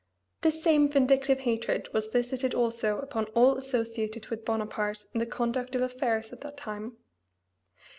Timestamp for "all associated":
3.35-4.29